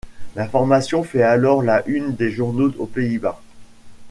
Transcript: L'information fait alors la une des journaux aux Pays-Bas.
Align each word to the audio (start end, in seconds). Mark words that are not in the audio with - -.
L'information 0.35 1.03
fait 1.03 1.21
alors 1.21 1.61
la 1.61 1.83
une 1.87 2.15
des 2.15 2.31
journaux 2.31 2.71
aux 2.79 2.87
Pays-Bas. 2.87 3.39